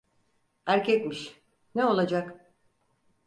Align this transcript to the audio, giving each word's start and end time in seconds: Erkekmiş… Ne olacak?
Erkekmiş… 0.67 1.41
Ne 1.75 1.85
olacak? 1.85 2.51